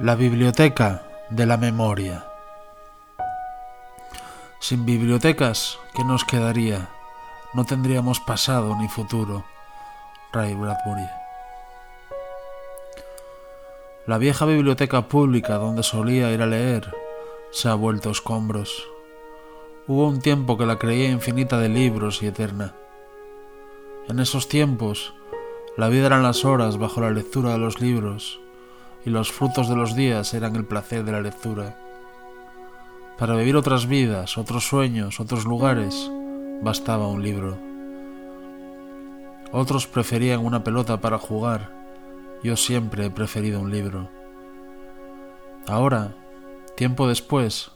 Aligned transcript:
La 0.00 0.16
biblioteca 0.16 1.04
de 1.30 1.46
la 1.46 1.56
memoria. 1.56 2.24
Sin 4.58 4.84
bibliotecas, 4.84 5.78
¿qué 5.94 6.02
nos 6.02 6.24
quedaría? 6.24 6.88
No 7.54 7.64
tendríamos 7.64 8.18
pasado 8.18 8.74
ni 8.76 8.88
futuro. 8.88 9.44
Ray 10.32 10.54
Bradbury. 10.54 11.06
La 14.08 14.18
vieja 14.18 14.44
biblioteca 14.46 15.06
pública 15.06 15.58
donde 15.58 15.84
solía 15.84 16.32
ir 16.32 16.42
a 16.42 16.46
leer 16.46 16.92
se 17.52 17.68
ha 17.68 17.74
vuelto 17.74 18.10
escombros. 18.10 18.88
Hubo 19.86 20.08
un 20.08 20.20
tiempo 20.20 20.58
que 20.58 20.66
la 20.66 20.76
creía 20.76 21.08
infinita 21.10 21.60
de 21.60 21.68
libros 21.68 22.20
y 22.20 22.26
eterna. 22.26 22.74
En 24.08 24.18
esos 24.18 24.48
tiempos, 24.48 25.14
la 25.76 25.88
vida 25.88 26.06
eran 26.06 26.24
las 26.24 26.44
horas 26.44 26.78
bajo 26.78 27.00
la 27.00 27.10
lectura 27.10 27.52
de 27.52 27.58
los 27.58 27.80
libros 27.80 28.40
y 29.04 29.10
los 29.10 29.32
frutos 29.32 29.68
de 29.68 29.76
los 29.76 29.94
días 29.94 30.34
eran 30.34 30.56
el 30.56 30.64
placer 30.64 31.04
de 31.04 31.12
la 31.12 31.20
lectura. 31.20 31.76
Para 33.18 33.36
vivir 33.36 33.56
otras 33.56 33.86
vidas, 33.86 34.38
otros 34.38 34.66
sueños, 34.66 35.20
otros 35.20 35.44
lugares, 35.44 36.10
bastaba 36.62 37.08
un 37.08 37.22
libro. 37.22 37.58
Otros 39.52 39.86
preferían 39.86 40.44
una 40.44 40.64
pelota 40.64 41.00
para 41.00 41.18
jugar, 41.18 41.70
yo 42.42 42.56
siempre 42.56 43.06
he 43.06 43.10
preferido 43.10 43.60
un 43.60 43.70
libro. 43.70 44.10
Ahora, 45.66 46.14
tiempo 46.76 47.06
después, 47.06 47.70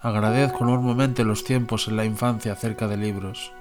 agradezco 0.00 0.64
enormemente 0.64 1.24
los 1.24 1.42
tiempos 1.44 1.88
en 1.88 1.96
la 1.96 2.04
infancia 2.04 2.54
cerca 2.54 2.86
de 2.86 2.96
libros. 2.96 3.52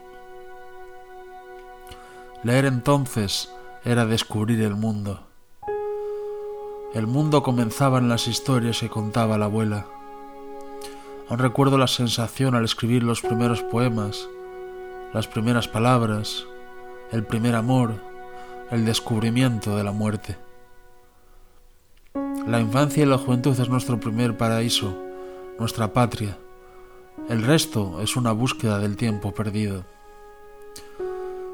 Leer 2.44 2.66
entonces 2.66 3.52
era 3.84 4.06
descubrir 4.06 4.62
el 4.62 4.76
mundo. 4.76 5.28
El 6.96 7.08
mundo 7.08 7.44
comenzaba 7.44 7.98
en 7.98 8.08
las 8.08 8.26
historias 8.26 8.80
que 8.80 8.88
contaba 8.88 9.38
la 9.38 9.46
abuela. 9.46 9.86
Aún 11.28 11.40
recuerdo 11.40 11.78
la 11.78 11.88
sensación 11.88 12.56
al 12.56 12.64
escribir 12.64 13.04
los 13.04 13.20
primeros 13.20 13.62
poemas, 13.62 14.30
las 15.14 15.28
primeras 15.28 15.68
palabras, 15.68 16.46
el 17.12 17.26
primer 17.26 17.56
amor, 17.56 17.96
el 18.72 18.86
descubrimiento 18.86 19.76
de 19.76 19.84
la 19.84 19.92
muerte. 19.92 20.38
La 22.48 22.62
infancia 22.62 23.04
y 23.04 23.08
la 23.08 23.18
juventud 23.18 23.60
es 23.60 23.68
nuestro 23.68 24.00
primer 24.00 24.38
paraíso, 24.38 24.98
nuestra 25.60 25.92
patria. 25.92 26.38
El 27.28 27.44
resto 27.44 28.00
es 28.02 28.16
una 28.16 28.32
búsqueda 28.32 28.80
del 28.80 28.96
tiempo 28.96 29.34
perdido. 29.34 29.84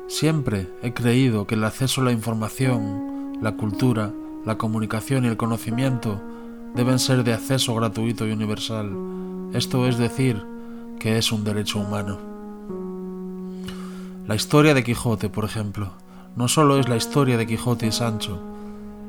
Siempre 0.08 0.68
he 0.84 0.94
creído 0.94 1.47
que 1.47 1.56
el 1.56 1.63
acceso 1.63 2.02
a 2.02 2.03
la 2.03 2.12
información, 2.12 3.40
la 3.41 3.53
cultura, 3.53 4.13
la 4.46 4.57
comunicación 4.57 5.25
y 5.25 5.28
el 5.28 5.38
conocimiento 5.38 6.19
deben 6.75 7.00
ser 7.00 7.24
de 7.24 7.34
acceso 7.34 7.75
gratuito 7.75 8.28
y 8.28 8.31
universal. 8.31 8.91
Esto 9.53 9.88
es 9.88 9.97
decir, 9.97 10.44
que 11.00 11.18
es 11.18 11.31
un 11.31 11.44
derecho 11.44 11.79
humano. 11.79 12.18
La 14.28 14.35
historia 14.35 14.74
de 14.74 14.84
Quijote, 14.84 15.29
por 15.29 15.46
ejemplo, 15.46 15.91
no 16.35 16.47
solo 16.47 16.79
es 16.79 16.88
la 16.88 16.96
historia 16.96 17.38
de 17.38 17.46
Quijote 17.46 17.88
y 17.88 17.91
Sancho, 17.91 18.41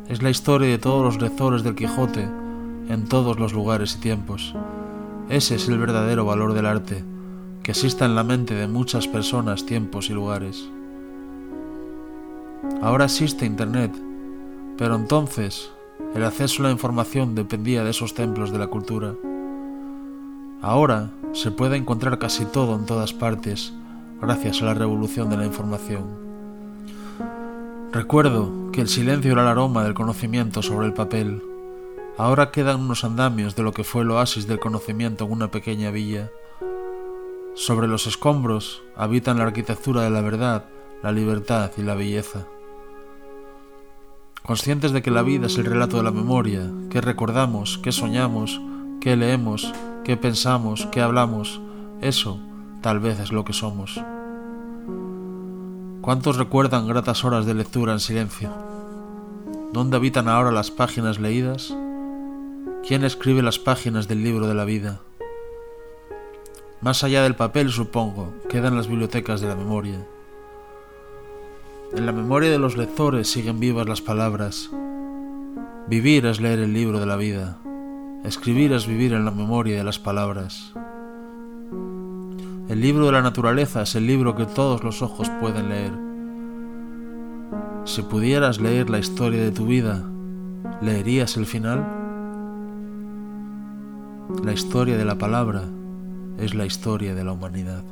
es 0.09 0.23
la 0.23 0.31
historia 0.31 0.69
de 0.69 0.79
todos 0.79 1.05
los 1.05 1.23
lectores 1.23 1.63
del 1.63 1.77
Quijote 1.77 2.29
en 2.89 3.07
todos 3.09 3.39
los 3.39 3.53
lugares 3.53 3.97
y 3.97 4.01
tiempos. 4.01 4.55
Ese 5.29 5.55
es 5.55 5.69
el 5.69 5.79
verdadero 5.79 6.25
valor 6.25 6.53
del 6.53 6.67
arte, 6.67 7.05
que 7.63 7.71
exista 7.71 8.05
en 8.05 8.17
la 8.17 8.25
mente 8.25 8.55
de 8.55 8.67
muchas 8.67 9.07
personas, 9.07 9.65
tiempos 9.65 10.11
y 10.11 10.13
lugares. 10.13 10.69
Ahora 12.83 13.05
existe 13.05 13.47
Internet 13.47 13.93
pero 14.83 14.97
entonces 14.97 15.71
el 16.13 16.25
acceso 16.25 16.61
a 16.61 16.67
la 16.67 16.73
información 16.73 17.37
dependía 17.37 17.85
de 17.85 17.91
esos 17.91 18.15
templos 18.15 18.51
de 18.51 18.59
la 18.59 18.67
cultura. 18.67 19.15
Ahora 20.61 21.13
se 21.35 21.53
puede 21.53 21.77
encontrar 21.77 22.19
casi 22.19 22.47
todo 22.47 22.75
en 22.75 22.85
todas 22.85 23.13
partes 23.13 23.73
gracias 24.21 24.61
a 24.61 24.65
la 24.65 24.75
revolución 24.75 25.31
de 25.31 25.37
la 25.37 25.47
información. 25.47 26.03
Recuerdo 27.93 28.73
que 28.73 28.81
el 28.81 28.89
silencio 28.89 29.31
era 29.31 29.43
el 29.43 29.49
aroma 29.51 29.85
del 29.85 29.95
conocimiento 29.95 30.63
sobre 30.63 30.89
el 30.89 30.95
papel. 30.95 31.41
Ahora 32.19 32.51
quedan 32.51 32.81
unos 32.81 33.05
andamios 33.05 33.55
de 33.55 33.63
lo 33.63 33.71
que 33.71 33.85
fue 33.85 34.03
el 34.03 34.11
oasis 34.11 34.49
del 34.49 34.59
conocimiento 34.59 35.27
en 35.27 35.31
una 35.31 35.53
pequeña 35.53 35.93
villa. 35.93 36.29
Sobre 37.55 37.87
los 37.87 38.09
escombros 38.09 38.83
habitan 38.97 39.39
la 39.39 39.45
arquitectura 39.45 40.03
de 40.03 40.11
la 40.11 40.23
verdad, 40.23 40.65
la 41.05 41.13
libertad 41.13 41.71
y 41.77 41.83
la 41.83 41.95
belleza 41.95 42.49
conscientes 44.43 44.93
de 44.93 45.03
que 45.03 45.11
la 45.11 45.23
vida 45.23 45.47
es 45.47 45.57
el 45.57 45.65
relato 45.65 45.97
de 45.97 46.03
la 46.03 46.11
memoria, 46.11 46.71
que 46.91 47.01
recordamos, 47.01 47.79
que 47.79 47.93
soñamos, 47.93 48.61
que 49.01 49.17
leemos, 49.17 49.73
que 50.05 50.17
pensamos, 50.17 50.87
que 50.87 51.01
hablamos, 51.01 51.61
eso 52.01 52.41
tal 52.83 52.99
vez 52.99 53.21
es 53.21 53.33
lo 53.33 53.45
que 53.45 53.53
somos. 53.53 54.03
¿Cuántos 56.01 56.37
recuerdan 56.37 56.89
gratas 56.89 57.25
horas 57.25 57.47
de 57.47 57.55
lectura 57.55 57.93
en 57.93 58.01
silencio? 58.01 58.51
¿Dónde 59.73 59.97
habitan 59.97 60.29
ahora 60.29 60.51
las 60.51 60.73
páginas 60.73 61.21
leídas? 61.21 61.75
¿Quién 62.87 63.05
escribe 63.05 63.41
las 63.43 63.61
páginas 63.61 64.09
del 64.09 64.25
libro 64.25 64.49
de 64.49 64.55
la 64.55 64.65
vida? 64.65 65.01
Más 66.81 67.05
allá 67.05 67.23
del 67.23 67.37
papel, 67.37 67.71
supongo, 67.71 68.35
quedan 68.49 68.75
las 68.75 68.89
bibliotecas 68.89 69.41
de 69.41 69.47
la 69.47 69.55
memoria. 69.55 70.05
En 71.95 72.07
la 72.07 72.13
memoria 72.13 72.51
de 72.51 72.59
los 72.59 72.79
lectores 72.79 73.31
siguen 73.31 73.61
vivas 73.61 73.87
las 73.87 74.01
palabras. 74.01 74.71
Vivir 75.89 76.25
es 76.25 76.41
leer 76.41 76.61
el 76.61 76.73
libro 76.73 76.99
de 76.99 77.05
la 77.05 77.17
vida. 77.17 77.59
Escribir 78.25 78.73
es 78.73 78.87
vivir 78.87 79.13
en 79.13 79.27
la 79.27 79.31
memoria 79.31 79.77
de 79.77 79.85
las 79.85 79.99
palabras. 79.99 80.73
El 82.71 82.81
libro 82.81 83.05
de 83.05 83.13
la 83.13 83.21
naturaleza 83.21 83.83
es 83.83 83.95
el 83.95 84.07
libro 84.07 84.35
que 84.35 84.47
todos 84.47 84.83
los 84.83 85.03
ojos 85.03 85.29
pueden 85.39 85.69
leer. 85.69 85.93
Si 87.85 88.01
pudieras 88.01 88.59
leer 88.59 88.89
la 88.89 88.99
historia 88.99 89.43
de 89.43 89.53
tu 89.53 89.67
vida, 89.67 90.03
¿leerías 90.81 91.37
el 91.37 91.45
final? 91.45 91.87
La 94.43 94.55
historia 94.55 94.97
de 94.97 95.05
la 95.05 95.19
palabra 95.19 95.65
es 96.39 96.55
la 96.55 96.65
historia 96.65 97.15
de 97.15 97.25
la 97.25 97.33
humanidad. 97.33 97.85